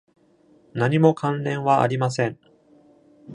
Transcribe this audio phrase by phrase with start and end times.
[0.73, 2.39] 何も関連はありません。